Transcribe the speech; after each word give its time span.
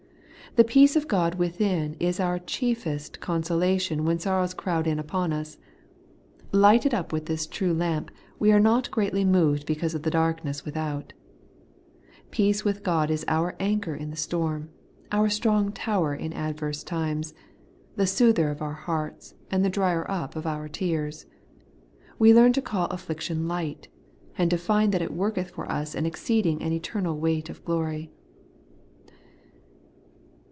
The 0.57 0.65
peace 0.65 0.97
of 0.97 1.07
God 1.07 1.35
within 1.35 1.95
is 1.97 2.19
our 2.19 2.37
chiefest 2.37 3.21
consolation 3.21 4.03
when 4.03 4.19
sorrows 4.19 4.53
crowd 4.53 4.85
in 4.85 4.99
upon 4.99 5.31
us. 5.31 5.57
Lighted 6.51 6.93
up 6.93 7.13
with 7.13 7.27
this 7.27 7.47
true 7.47 7.73
lamp, 7.73 8.11
we 8.37 8.51
are 8.51 8.59
not 8.59 8.91
greatly 8.91 9.23
moved 9.23 9.65
because 9.65 9.95
of 9.95 10.03
the 10.03 10.11
darkness 10.11 10.65
without 10.65 11.13
Peace 12.31 12.65
with 12.65 12.83
God 12.83 13.09
is 13.09 13.23
our 13.29 13.55
anchor 13.61 13.95
in 13.95 14.09
the 14.09 14.17
storm; 14.17 14.67
our 15.09 15.29
strong 15.29 15.71
tower 15.71 16.13
in 16.13 16.33
adverse 16.33 16.83
times; 16.83 17.33
the 17.95 18.05
soother 18.05 18.49
of 18.51 18.61
our 18.61 18.73
hearts, 18.73 19.35
and 19.49 19.63
the 19.63 19.69
dryer 19.69 20.05
up 20.11 20.35
of 20.35 20.45
our 20.45 20.67
tears. 20.67 21.27
We 22.19 22.33
learn 22.33 22.51
to 22.51 22.61
call 22.61 22.89
aflBiiction 22.89 23.47
light, 23.47 23.87
and 24.37 24.51
to 24.51 24.57
find 24.57 24.91
that 24.91 25.01
it 25.01 25.13
worketh 25.13 25.51
for 25.51 25.71
us 25.71 25.95
an 25.95 26.05
exceeding 26.05 26.61
and 26.61 26.73
eternal 26.73 27.17
weight 27.17 27.49
of 27.49 27.63
glory. 27.63 28.11